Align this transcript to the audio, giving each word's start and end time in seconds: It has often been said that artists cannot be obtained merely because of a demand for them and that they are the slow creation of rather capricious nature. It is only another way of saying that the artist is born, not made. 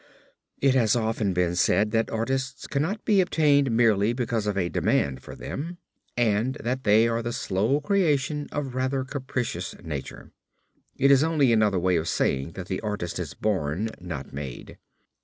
It 0.59 0.73
has 0.73 0.95
often 0.95 1.31
been 1.31 1.55
said 1.55 1.91
that 1.91 2.09
artists 2.09 2.65
cannot 2.65 3.05
be 3.05 3.21
obtained 3.21 3.69
merely 3.69 4.13
because 4.13 4.47
of 4.47 4.57
a 4.57 4.67
demand 4.67 5.21
for 5.21 5.35
them 5.35 5.77
and 6.17 6.55
that 6.63 6.85
they 6.85 7.07
are 7.07 7.21
the 7.21 7.31
slow 7.31 7.79
creation 7.79 8.49
of 8.51 8.73
rather 8.73 9.03
capricious 9.03 9.75
nature. 9.83 10.31
It 10.97 11.11
is 11.11 11.23
only 11.23 11.53
another 11.53 11.77
way 11.77 11.97
of 11.97 12.07
saying 12.07 12.53
that 12.53 12.65
the 12.67 12.81
artist 12.81 13.19
is 13.19 13.35
born, 13.35 13.91
not 13.99 14.33
made. 14.33 14.79